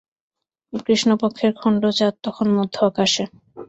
[0.85, 3.23] কৃষ্ণপক্ষের খণ্ড চাঁদ তখন মধ্য-আকাশে।